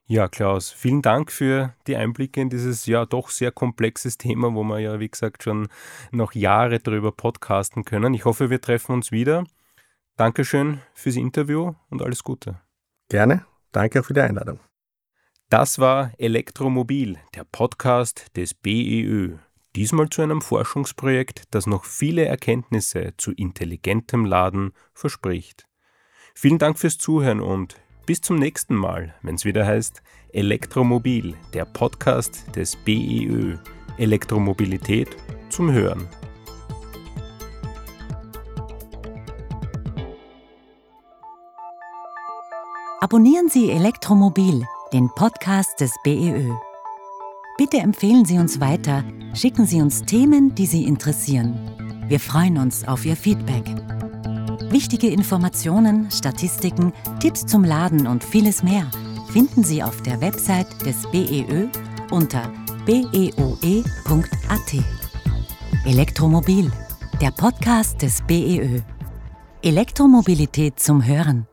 Ja, 0.07 0.27
Klaus, 0.27 0.71
vielen 0.71 1.01
Dank 1.01 1.31
für 1.31 1.75
die 1.87 1.95
Einblicke 1.95 2.41
in 2.41 2.49
dieses 2.49 2.87
ja 2.87 3.05
doch 3.05 3.29
sehr 3.29 3.51
komplexes 3.51 4.17
Thema, 4.17 4.53
wo 4.55 4.63
wir 4.63 4.79
ja, 4.79 4.99
wie 4.99 5.07
gesagt, 5.07 5.43
schon 5.43 5.67
noch 6.11 6.33
Jahre 6.33 6.79
darüber 6.79 7.11
podcasten 7.11 7.85
können. 7.85 8.15
Ich 8.15 8.25
hoffe, 8.25 8.49
wir 8.49 8.59
treffen 8.59 8.93
uns 8.93 9.11
wieder. 9.11 9.45
Dankeschön 10.17 10.81
fürs 10.95 11.15
Interview 11.15 11.75
und 11.91 12.01
alles 12.01 12.23
Gute. 12.23 12.59
Gerne. 13.07 13.45
Danke 13.71 13.99
auch 13.99 14.05
für 14.05 14.13
die 14.13 14.21
Einladung. 14.21 14.59
Das 15.51 15.79
war 15.79 16.11
Elektromobil, 16.19 17.17
der 17.33 17.43
Podcast 17.43 18.27
des 18.37 18.53
BEÖ. 18.53 19.37
Diesmal 19.75 20.07
zu 20.07 20.21
einem 20.21 20.43
Forschungsprojekt, 20.43 21.45
das 21.49 21.65
noch 21.65 21.85
viele 21.85 22.23
Erkenntnisse 22.25 23.13
zu 23.17 23.31
intelligentem 23.31 24.25
Laden 24.25 24.73
verspricht. 24.93 25.65
Vielen 26.35 26.59
Dank 26.59 26.77
fürs 26.77 26.99
Zuhören 26.99 27.41
und 27.41 27.77
bis 28.05 28.21
zum 28.21 28.35
nächsten 28.35 28.75
Mal, 28.75 29.15
wenn 29.23 29.33
es 29.33 29.43
wieder 29.43 29.65
heißt 29.65 30.03
Elektromobil, 30.33 31.35
der 31.55 31.65
Podcast 31.65 32.55
des 32.55 32.75
BEÖ. 32.75 33.57
Elektromobilität 33.97 35.17
zum 35.49 35.71
Hören. 35.71 36.07
Abonnieren 43.01 43.49
Sie 43.49 43.71
Elektromobil, 43.71 44.63
den 44.93 45.09
Podcast 45.09 45.79
des 45.79 45.93
BEÖ. 46.03 46.51
Bitte 47.57 47.77
empfehlen 47.77 48.25
Sie 48.25 48.37
uns 48.37 48.59
weiter, 48.59 49.03
schicken 49.33 49.65
Sie 49.65 49.81
uns 49.81 50.01
Themen, 50.03 50.55
die 50.55 50.65
Sie 50.65 50.85
interessieren. 50.85 51.59
Wir 52.07 52.19
freuen 52.19 52.57
uns 52.57 52.87
auf 52.87 53.05
Ihr 53.05 53.15
Feedback. 53.15 53.65
Wichtige 54.71 55.09
Informationen, 55.09 56.09
Statistiken, 56.09 56.93
Tipps 57.19 57.45
zum 57.45 57.63
Laden 57.63 58.07
und 58.07 58.23
vieles 58.23 58.63
mehr 58.63 58.89
finden 59.31 59.63
Sie 59.63 59.83
auf 59.83 60.01
der 60.01 60.21
Website 60.21 60.67
des 60.85 61.05
BEÖ 61.11 61.67
unter 62.09 62.51
beoe.at. 62.85 63.85
Elektromobil, 65.85 66.71
der 67.21 67.31
Podcast 67.31 68.01
des 68.01 68.21
BEÖ. 68.23 68.81
Elektromobilität 69.61 70.79
zum 70.79 71.05
Hören. 71.05 71.47